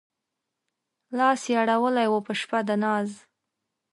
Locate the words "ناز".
2.83-3.09